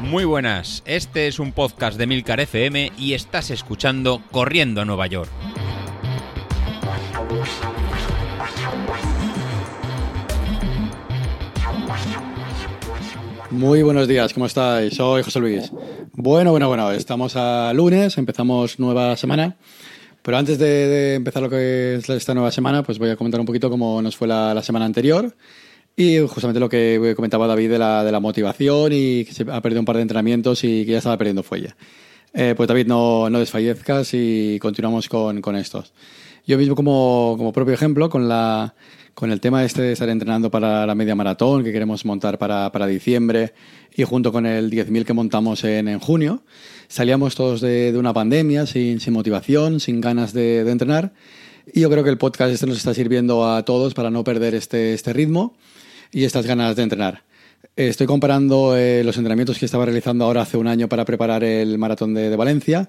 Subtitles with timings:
[0.00, 5.06] Muy buenas, este es un podcast de Milcar FM y estás escuchando Corriendo a Nueva
[5.06, 5.30] York.
[13.50, 14.94] Muy buenos días, ¿cómo estáis?
[14.94, 15.72] Soy José Luis.
[16.12, 19.56] Bueno, bueno, bueno, estamos a lunes, empezamos nueva semana.
[20.22, 23.46] Pero antes de, empezar lo que es esta nueva semana, pues voy a comentar un
[23.46, 25.36] poquito cómo nos fue la, semana anterior.
[25.96, 29.62] Y justamente lo que comentaba David de la, de la, motivación y que se ha
[29.62, 31.74] perdido un par de entrenamientos y que ya estaba perdiendo fuelle.
[32.34, 35.94] Eh, pues David, no, no desfallezcas y continuamos con, con estos.
[36.46, 38.74] Yo mismo como, como propio ejemplo, con la,
[39.14, 42.70] con el tema este de estar entrenando para la media maratón que queremos montar para,
[42.72, 43.54] para diciembre
[43.96, 46.42] y junto con el 10.000 que montamos en, en, junio,
[46.88, 51.14] salíamos todos de, de una pandemia sin, sin, motivación, sin ganas de, de, entrenar.
[51.72, 54.54] Y yo creo que el podcast este nos está sirviendo a todos para no perder
[54.54, 55.54] este, este ritmo
[56.12, 57.24] y estas ganas de entrenar.
[57.74, 61.76] Estoy comparando eh, los entrenamientos que estaba realizando ahora hace un año para preparar el
[61.78, 62.88] maratón de, de Valencia.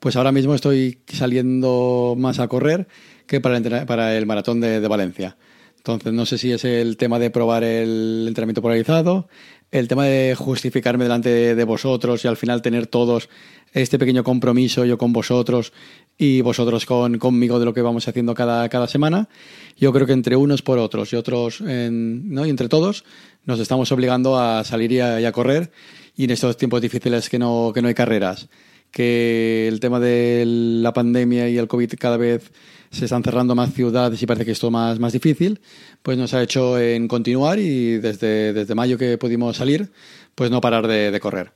[0.00, 2.86] Pues ahora mismo estoy saliendo más a correr
[3.26, 5.36] que para el, para el maratón de, de Valencia.
[5.78, 9.28] Entonces, no sé si es el tema de probar el entrenamiento polarizado,
[9.70, 13.28] el tema de justificarme delante de vosotros y al final tener todos
[13.72, 15.72] este pequeño compromiso yo con vosotros
[16.16, 19.28] y vosotros con, conmigo de lo que vamos haciendo cada, cada semana.
[19.76, 22.46] Yo creo que entre unos por otros y otros, en, ¿no?
[22.46, 23.04] y entre todos,
[23.44, 25.70] nos estamos obligando a salir y a, y a, correr.
[26.16, 28.48] Y en estos tiempos difíciles que no, que no hay carreras,
[28.90, 32.50] que el tema de la pandemia y el COVID cada vez
[32.90, 35.60] se están cerrando más ciudades y parece que es todo más, más difícil,
[36.02, 39.90] pues nos ha hecho en continuar y desde, desde mayo que pudimos salir,
[40.34, 41.52] pues no parar de, correr.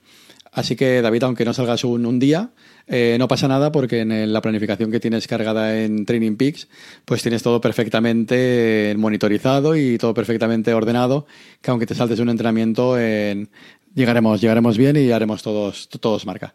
[0.51, 2.51] Así que David, aunque no salgas un, un día,
[2.87, 6.69] eh, no pasa nada porque en la planificación que tienes cargada en Training Peaks,
[7.05, 11.27] pues tienes todo perfectamente monitorizado y todo perfectamente ordenado,
[11.63, 13.49] que aunque te saltes un entrenamiento, en,
[13.95, 16.55] llegaremos, llegaremos bien y haremos todos, todos marca.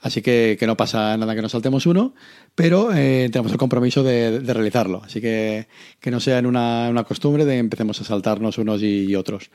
[0.00, 2.14] Así que, que, no pasa nada que nos saltemos uno,
[2.54, 5.02] pero eh, tenemos el compromiso de, de, realizarlo.
[5.04, 5.66] Así que
[6.00, 9.50] que no sea en una, una costumbre de empecemos a saltarnos unos y, y, otros.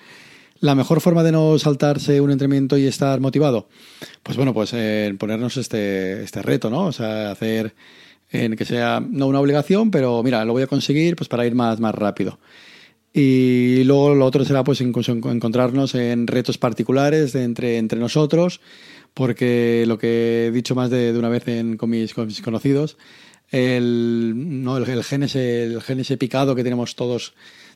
[0.60, 3.68] La mejor forma de no saltarse un entrenamiento y estar motivado,
[4.22, 6.86] pues bueno, pues eh, ponernos este, este reto, ¿no?
[6.86, 7.74] O sea, hacer
[8.32, 11.56] en que sea no una obligación, pero mira, lo voy a conseguir pues para ir
[11.56, 12.40] más, más rápido.
[13.14, 18.60] Y luego lo otro será pues encontrarnos en retos particulares de entre, entre nosotros,
[19.14, 22.42] porque lo que he dicho más de, de una vez en, con, mis, con mis
[22.42, 22.98] conocidos,
[23.52, 27.34] el, no, el, el, gen ese, el gen ese picado que tenemos todos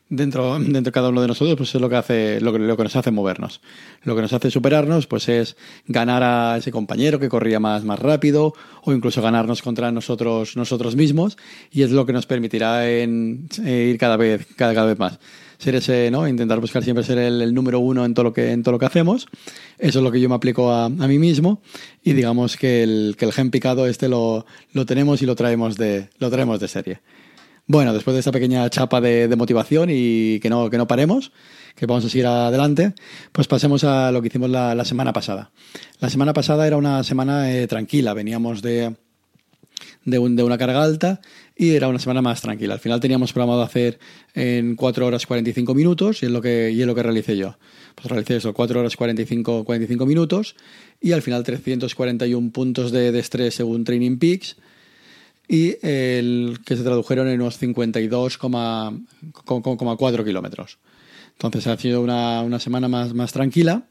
[0.08, 2.76] dentro, dentro de cada uno de nosotros, pues es lo que hace, lo que, lo
[2.76, 3.60] que nos hace movernos.
[4.02, 5.56] Lo que nos hace superarnos, pues es
[5.86, 10.96] ganar a ese compañero que corría más, más rápido, o incluso ganarnos contra nosotros, nosotros
[10.96, 11.36] mismos,
[11.70, 15.18] y es lo que nos permitirá en, eh, ir cada vez, cada, cada vez más
[15.58, 16.26] ser ese, ¿no?
[16.28, 18.78] Intentar buscar siempre ser el, el, número uno en todo lo que, en todo lo
[18.78, 19.26] que hacemos.
[19.78, 21.60] Eso es lo que yo me aplico a, a mí mismo
[22.02, 25.76] y digamos que el, que el gen picado este lo, lo tenemos y lo traemos
[25.76, 27.00] de, lo traemos de serie.
[27.66, 31.32] Bueno, después de esta pequeña chapa de, de motivación y que no, que no paremos,
[31.74, 32.94] que vamos a seguir adelante,
[33.30, 35.50] pues pasemos a lo que hicimos la, la semana pasada.
[36.00, 38.96] La semana pasada era una semana eh, tranquila, veníamos de,
[40.06, 41.20] de, un, de, una carga alta
[41.60, 42.74] y era una semana más tranquila.
[42.74, 43.98] Al final teníamos programado hacer
[44.32, 47.58] en 4 horas 45 minutos y es lo que, y es lo que realicé yo.
[47.96, 50.54] Pues realicé eso, 4 horas 45, 45 minutos
[51.00, 54.54] y al final 341 puntos de, de estrés según Training Peaks
[55.48, 60.78] y el que se tradujeron en unos 52,4 kilómetros.
[61.32, 63.88] Entonces ha sido una, una semana más, más tranquila,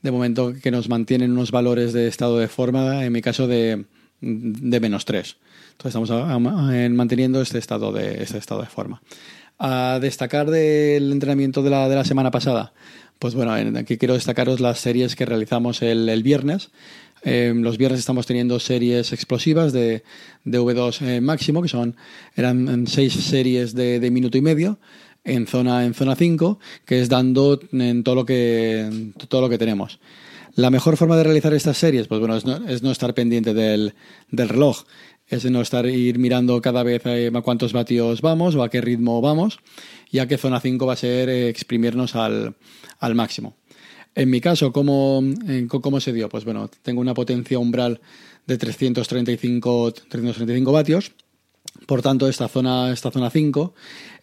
[0.00, 3.84] de momento que nos mantienen unos valores de estado de forma, en mi caso de,
[4.22, 5.36] de menos 3.
[5.82, 9.00] Entonces estamos manteniendo este estado de, este estado de forma.
[9.58, 12.74] A destacar del entrenamiento de la, de la semana pasada,
[13.18, 16.70] pues bueno, aquí quiero destacaros las series que realizamos el, el viernes.
[17.22, 20.02] Eh, los viernes estamos teniendo series explosivas de,
[20.44, 21.96] de V2 eh, máximo, que son
[22.36, 24.78] eran seis series de, de, minuto y medio
[25.24, 29.58] en zona en zona 5, que es dando en todo lo que todo lo que
[29.58, 29.98] tenemos.
[30.56, 33.54] La mejor forma de realizar estas series, pues bueno, es no, es no estar pendiente
[33.54, 33.94] del,
[34.30, 34.84] del reloj
[35.30, 38.80] es no estar ir mirando cada vez eh, a cuántos vatios vamos o a qué
[38.80, 39.60] ritmo vamos,
[40.10, 42.56] ya que zona 5 va a ser eh, exprimirnos al,
[42.98, 43.56] al, máximo.
[44.14, 46.28] En mi caso, ¿cómo, eh, ¿cómo se dio?
[46.28, 48.00] Pues bueno, tengo una potencia umbral
[48.46, 51.12] de 335, 335 vatios,
[51.86, 53.74] por tanto, esta zona, esta zona 5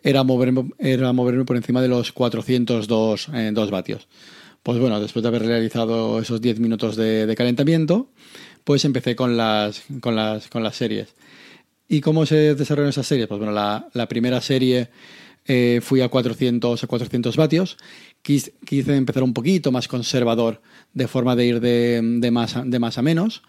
[0.04, 4.08] era moverme, era moverme por encima de los 402 eh, vatios.
[4.68, 8.10] Pues bueno, después de haber realizado esos 10 minutos de, calentamiento,
[8.66, 11.16] pues empecé con las, con las, con las series.
[11.88, 13.30] ¿Y cómo se desarrollaron esas series?
[13.30, 14.90] Pues bueno, la, primera serie
[15.46, 17.78] eh, fui a 400, a 400 vatios,
[18.22, 20.62] quise, empezar un poquito más conservador,
[20.94, 23.44] de forma de ir de, de, más, a, de más a menos,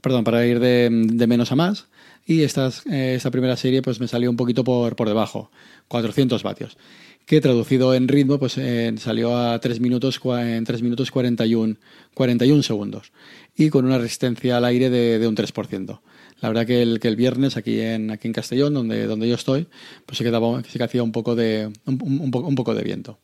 [0.00, 1.88] perdón, para ir de, de menos a más.
[2.24, 5.50] Y esta, eh, esta primera serie pues me salió un poquito por, por debajo,
[5.88, 6.78] 400 vatios
[7.26, 11.76] que traducido en ritmo pues eh, salió a 3 minutos, en 3 minutos 41,
[12.14, 13.12] 41 segundos
[13.56, 16.00] y con una resistencia al aire de, de un 3%.
[16.40, 19.34] La verdad que el, que el viernes aquí en, aquí en Castellón, donde, donde yo
[19.34, 19.66] estoy,
[20.06, 23.18] pues se, quedaba, se hacía un poco de, un, un, un poco de viento.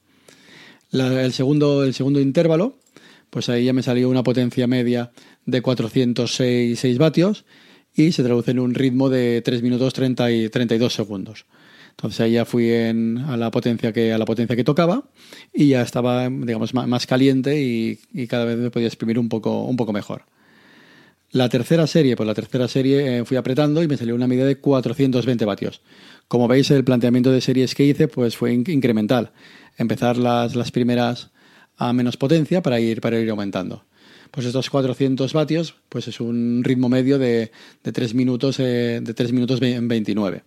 [0.91, 2.79] El, segundo, el segundo intervalo,
[3.31, 5.13] pues ahí ya me salió una potencia media
[5.47, 7.45] de 406 6 vatios
[7.95, 11.47] y se traduce en un ritmo de 3 minutos 30 y 32 segundos.
[11.93, 15.05] Entonces ahí ya fui a, la potencia que, a la potencia que tocaba
[15.53, 19.65] y ya estaba, digamos, más, caliente y, y, cada vez me podía exprimir un poco,
[19.65, 20.25] un poco mejor.
[21.31, 24.45] La tercera serie, pues la tercera serie eh, fui apretando y me salió una medida
[24.45, 25.81] de 420 vatios.
[26.29, 29.33] Como veis, el planteamiento de series que hice pues fue incremental.
[29.79, 31.31] Empezar las, las primeras
[31.77, 33.85] a menos potencia para ir, para ir aumentando.
[34.31, 37.51] Pues estos 400 vatios pues es un ritmo medio de,
[37.83, 40.43] de 3 minutos, eh, de 3 minutos 29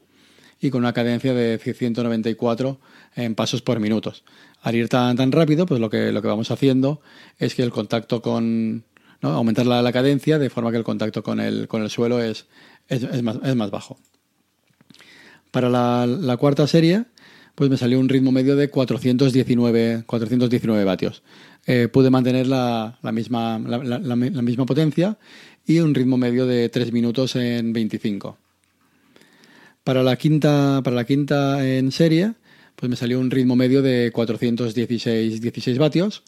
[0.60, 2.80] y con una cadencia de 194
[3.16, 4.24] en pasos por minutos.
[4.62, 7.02] Al ir tan, tan rápido, pues lo que, lo que vamos haciendo
[7.38, 8.84] es que el contacto con...
[9.22, 12.48] aumentar la, la, cadencia de forma que el contacto con el, con el suelo es,
[12.88, 13.98] es, más, es más bajo.
[15.52, 17.06] Para la, cuarta serie,
[17.56, 21.24] pues me salió un ritmo medio de 419, 419 vatios.
[21.66, 25.18] Eh, pude mantener la, la misma, la, misma potencia
[25.66, 28.38] y un ritmo medio de 3 minutos en 25.
[29.86, 32.34] Para la quinta, para la quinta en serie,
[32.76, 36.24] pues me salió un ritmo medio de 416 16 vatios,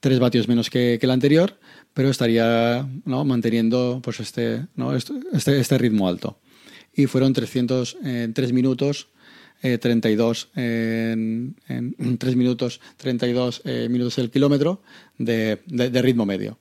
[0.00, 1.56] 3 vatios menos que, que el anterior,
[1.94, 3.24] pero estaría ¿no?
[3.24, 4.92] manteniendo pues este, ¿no?
[4.96, 6.40] este, este, ritmo alto.
[6.96, 9.06] Y fueron 300, eh, 3 minutos
[9.62, 14.82] eh, 32 en, en 3 minutos 32 eh, minutos el kilómetro
[15.16, 16.58] de, de, de, ritmo medio.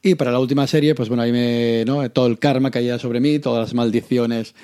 [0.00, 2.10] Y para la última serie, pues bueno, ahí me, ¿no?
[2.10, 4.54] todo el karma caía sobre mí, todas las maldiciones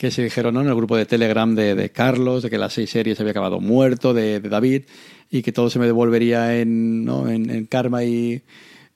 [0.00, 0.62] que se dijeron ¿no?
[0.62, 3.60] en el grupo de Telegram de, de, Carlos, de que las seis series había acabado
[3.60, 4.84] muerto, de, David,
[5.30, 7.28] y que todo se me devolvería en, ¿no?
[7.28, 8.40] en, en karma y,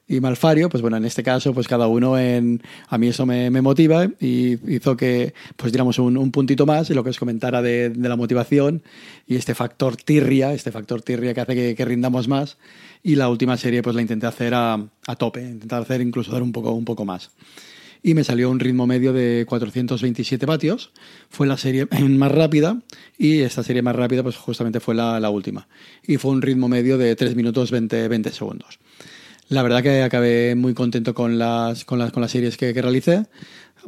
[0.08, 2.62] y, malfario, pues bueno, en este caso, pues cada uno en...
[2.88, 6.88] A mí eso me, me motiva y hizo que pues diéramos un, un, puntito más
[6.88, 8.82] y lo que os comentara de, de, la motivación
[9.26, 12.56] y este factor tirria, este factor tirria que hace que, que rindamos más.
[13.02, 16.42] Y la última serie pues la intenté hacer a, a tope, intentar hacer incluso dar
[16.42, 17.30] un poco, un poco más
[18.06, 20.90] y me salió un ritmo medio de 427 vatios.
[21.30, 22.82] Fue la serie más rápida
[23.16, 25.66] y esta serie más rápida pues justamente fue la, última.
[26.06, 28.78] Y fue un ritmo medio de 3 minutos 20, 20 segundos.
[29.48, 33.24] La verdad que acabé muy contento con las, con las, con las series que, realicé,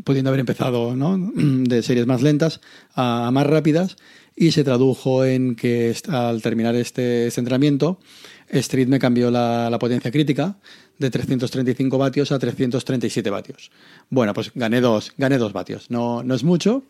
[0.02, 1.18] pudiendo haber empezado ¿no?
[1.34, 2.62] de series más lentas
[2.94, 3.96] a, más rápidas
[4.34, 8.00] y se tradujo en que al terminar este, este entrenamiento,
[8.48, 10.56] Street me cambió la potencia crítica
[10.98, 13.70] de 335 vatios a 337 vatios.
[14.10, 15.90] Bueno, pues gané dos, gané dos vatios.
[15.90, 16.84] No, no es mucho,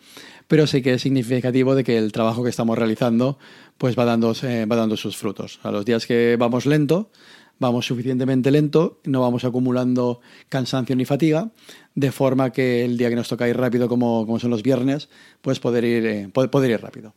[0.49, 3.39] pero sí que es significativo de que el trabajo que estamos realizando
[3.79, 5.61] pues va dando, eh, va dando sus frutos.
[5.63, 7.11] A los días que vamos lento,
[7.59, 11.51] vamos suficientemente lento, no vamos acumulando cansancio ni fatiga,
[11.95, 15.09] de forma que el día que nos toca ir rápido, como, como son los viernes,
[15.41, 17.15] pues poder ir, eh, poder, ir rápido.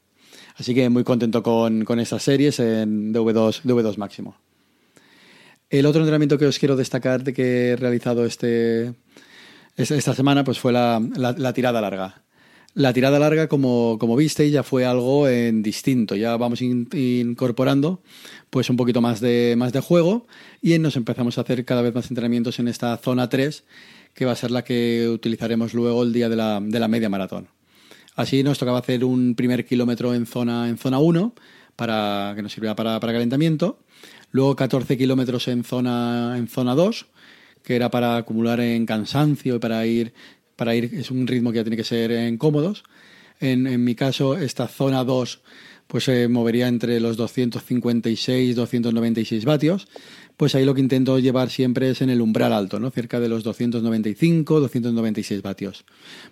[0.57, 4.35] Así que muy contento con, con estas series en DV2, DV2 máximo.
[5.69, 8.95] El otro entrenamiento que os quiero destacar de que he realizado este,
[9.77, 12.23] esta semana pues fue la, la, tirada larga.
[12.73, 16.15] La tirada larga, como, como visteis, ya fue algo en distinto.
[16.15, 18.01] Ya vamos in, incorporando
[18.49, 20.25] pues un poquito más de, más de juego
[20.59, 23.63] y nos empezamos a hacer cada vez más entrenamientos en esta zona 3,
[24.15, 27.09] que va a ser la que utilizaremos luego el día de la, de la media
[27.09, 27.47] maratón.
[28.15, 31.35] Así nos tocaba hacer un primer kilómetro en zona, en zona 1,
[31.75, 33.79] para, que nos sirviera para, para calentamiento
[34.31, 37.07] Luego 14 kilómetros en zona, en zona 2,
[37.63, 40.13] que era para acumular en cansancio y para ir,
[40.55, 42.83] para ir, es un ritmo que ya tiene que ser en cómodos.
[43.39, 45.41] En, en mi caso, esta zona 2
[45.89, 49.87] pues se movería entre los 256 296 vatios.
[50.37, 52.91] Pues ahí lo que intento llevar siempre es en el umbral alto, ¿no?
[52.91, 55.85] cerca de los 295, 296 vatios.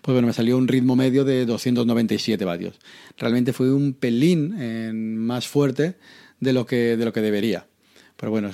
[0.03, 2.75] Pues bueno, me salió un ritmo medio de 297 vatios.
[3.17, 5.95] Realmente fue un pelín eh, más fuerte
[6.39, 7.65] de lo que, de lo que debería.
[8.17, 8.51] Pero bueno,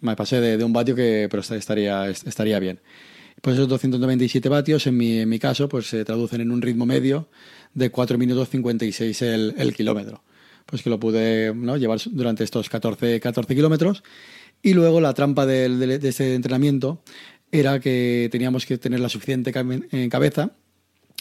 [0.00, 2.80] me pasé de, un vatio que pero estaría, estaría bien.
[3.42, 7.28] Pues esos 297 vatios, en mi, caso, pues se traducen en un ritmo medio
[7.74, 10.22] de 4 minutos 56 el, el kilómetro.
[10.66, 14.02] Pues que lo pude llevar durante estos 14, 14 kilómetros.
[14.60, 17.02] Y luego la trampa de, de, este entrenamiento
[17.52, 19.52] era que teníamos que tener la suficiente
[19.92, 20.50] en cabeza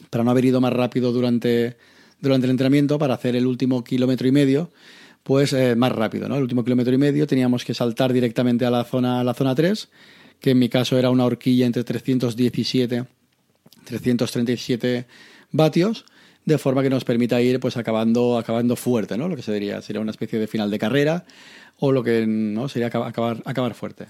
[0.09, 1.77] para no haber ido más rápido durante,
[2.19, 4.71] durante el entrenamiento, para hacer el último kilómetro y medio
[5.27, 6.29] pues eh, más rápido.
[6.29, 6.37] ¿no?
[6.37, 9.53] El último kilómetro y medio teníamos que saltar directamente a la zona, a la zona
[9.53, 9.89] 3,
[10.39, 13.03] que en mi caso era una horquilla entre 317
[13.83, 15.05] 337
[15.51, 16.05] vatios,
[16.45, 19.27] de forma que nos permita ir pues acabando, acabando fuerte, ¿no?
[19.27, 21.25] Lo que se diría, sería una especie de final de carrera
[21.77, 24.05] o lo que no sería acabar, acabar fuerte.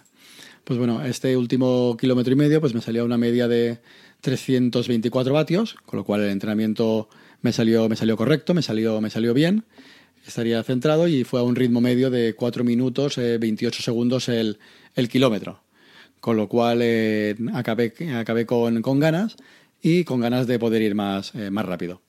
[0.65, 3.79] Pues bueno, este último kilómetro y medio pues me salió una media de
[4.21, 7.09] 324 vatios, con lo cual el entrenamiento
[7.41, 9.63] me salió, me salió correcto, me salió, me salió bien,
[10.29, 14.59] estaría centrado y fue a un ritmo medio de 4 minutos, 28 eh, segundos el,
[14.95, 15.61] el, kilómetro.
[16.19, 19.35] Con lo cual eh, acabé, acabé con, con, ganas
[19.81, 22.01] y con ganas de poder ir más, eh, más rápido.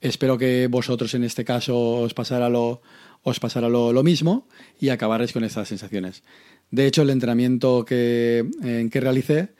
[0.00, 2.80] Espero que vosotros en este caso os pasara lo,
[3.22, 4.48] os pasara lo, lo mismo
[4.78, 6.22] y acabaréis con estas sensaciones.
[6.70, 8.46] De hecho, el entrenamiento que,
[8.90, 9.50] que realicé,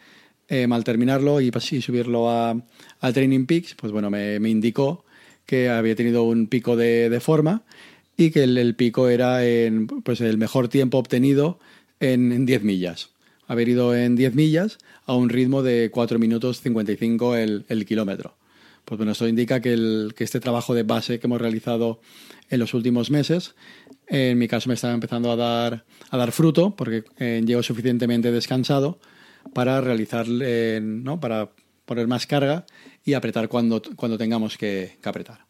[0.51, 2.57] eh, al terminarlo y, subirlo a,
[3.01, 5.05] a, Training Peaks, pues bueno, me, indicó
[5.47, 7.63] que había tenido un pico de, forma
[8.29, 11.59] que el, pico era en, pues el mejor tiempo obtenido
[12.01, 13.11] en, 10 millas.
[13.47, 18.37] Haber ido en 10 millas a un ritmo de 4 minutos 55 el, el kilómetro.
[18.85, 22.01] Pues bueno, esto indica que, este trabajo de base que hemos realizado
[22.51, 23.55] en los últimos meses
[24.09, 28.33] en mi caso me estaba empezando a dar, a dar fruto porque eh, llego suficientemente
[28.33, 28.99] descansado
[29.55, 31.21] para realizar, eh, ¿no?
[31.21, 31.51] para
[31.85, 32.67] poner más carga
[33.05, 35.50] y apretar cuando, cuando tengamos que, apretar.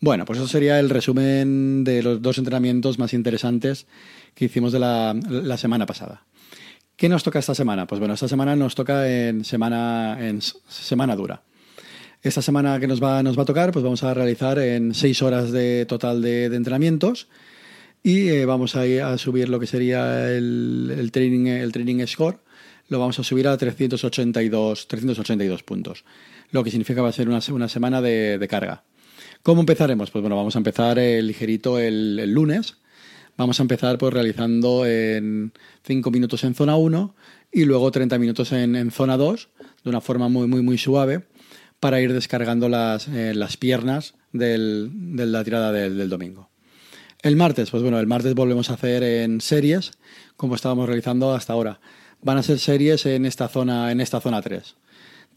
[0.00, 3.86] Bueno, pues eso sería el resumen de los dos entrenamientos más interesantes
[4.34, 6.24] que hicimos de la, semana pasada.
[6.96, 7.86] ¿Qué nos toca esta semana?
[7.86, 11.42] Pues bueno, esta semana nos toca en semana, en semana dura.
[12.22, 15.22] Esta semana que nos va, nos va a tocar, pues vamos a realizar en seis
[15.22, 17.28] horas de total de, de entrenamientos
[18.02, 22.38] y eh, vamos a, ir a subir lo que sería el, training, el training score,
[22.88, 26.04] lo vamos a subir a 382, 382 puntos,
[26.50, 28.84] lo que significa que va a ser una, una semana de, carga.
[29.42, 30.10] ¿Cómo empezaremos?
[30.10, 32.76] Pues bueno, vamos a empezar el ligerito el, lunes.
[33.36, 35.52] Vamos a empezar pues realizando en
[35.84, 37.14] 5 minutos en zona 1
[37.52, 39.48] y luego 30 minutos en, zona 2,
[39.84, 41.24] de una forma muy, muy, muy suave,
[41.80, 46.50] para ir descargando las, eh, las piernas del, de la tirada del domingo.
[47.22, 49.92] El martes, pues bueno, el martes volvemos a hacer en series,
[50.36, 51.80] como estábamos realizando hasta ahora.
[52.22, 54.76] Van a ser series en esta zona, en esta zona 3.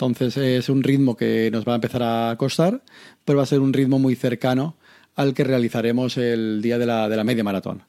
[0.01, 2.81] Entonces es un ritmo que nos va a empezar a costar,
[3.23, 4.75] pero va a ser un ritmo muy cercano
[5.15, 7.83] al que realizaremos el día de la, de la media maratón.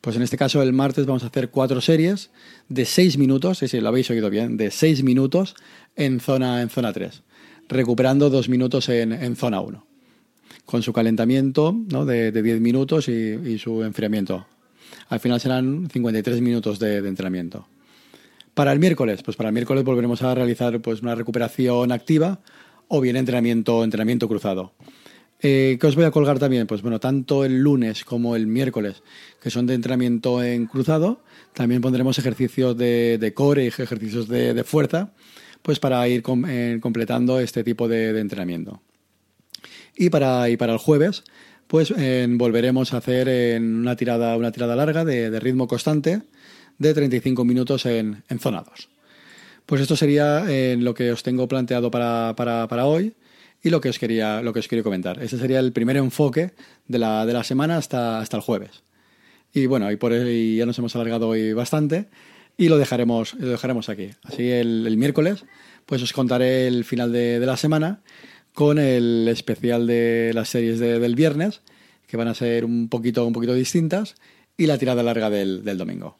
[0.00, 2.30] Pues en este caso el martes vamos a hacer cuatro series
[2.68, 5.54] de seis minutos, sí, sí, lo habéis oído bien, de seis minutos
[5.94, 7.22] en zona, en zona 3,
[7.68, 9.86] recuperando dos minutos en, zona 1
[10.66, 12.04] con su calentamiento ¿no?
[12.04, 14.46] de, 10 minutos y, su enfriamiento.
[15.10, 17.68] Al final serán 53 minutos de, entrenamiento.
[18.54, 22.40] Para el miércoles, pues para el miércoles volveremos a realizar pues, una recuperación activa
[22.88, 24.72] o bien entrenamiento, entrenamiento cruzado.
[25.40, 26.66] Eh, ¿Qué os voy a colgar también?
[26.66, 29.02] Pues bueno, tanto el lunes como el miércoles,
[29.40, 35.12] que son de entrenamiento en cruzado, también pondremos ejercicios de, core y ejercicios de, fuerza,
[35.62, 38.82] pues para ir eh, completando este tipo de entrenamiento.
[39.96, 41.24] Y para, y para el jueves,
[41.66, 41.92] pues
[42.36, 46.20] volveremos a hacer en una, tirada, una tirada larga de, ritmo constante
[46.82, 48.88] de 35 minutos en, en zona 2.
[49.66, 53.14] Pues esto sería eh, lo que os tengo planteado para, para, para, hoy
[53.62, 55.22] y lo que os quería, lo que os quería comentar.
[55.22, 56.52] Este sería el primer enfoque
[56.88, 58.82] de la, de la semana hasta, hasta el jueves.
[59.54, 62.08] Y bueno, y por y ya nos hemos alargado hoy bastante
[62.56, 64.10] y lo dejaremos, lo dejaremos aquí.
[64.24, 65.44] Así el, el miércoles,
[65.86, 68.02] pues os contaré el final de, de la semana
[68.54, 71.62] con el especial de las series del viernes,
[72.06, 74.14] que van a ser un poquito, un poquito distintas,
[74.56, 76.18] y la tirada larga del, del domingo.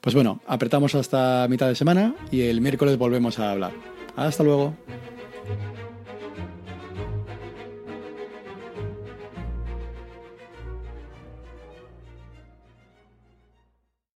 [0.00, 3.72] Pues bueno, apretamos hasta mitad de semana y el miércoles volvemos a hablar.
[4.16, 4.74] Hasta luego.